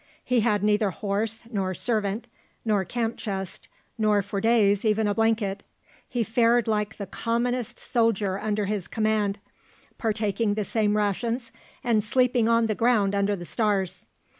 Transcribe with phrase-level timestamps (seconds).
[0.25, 2.27] He had neither horse, nor servant,
[2.65, 3.67] nor camp chest,
[3.99, 5.61] nor for days even a blanket.
[6.09, 9.37] He fared like the commonest soldier under his command,
[9.99, 11.51] partaking the same rations,
[11.83, 14.07] and sleeping on the ground under the stars.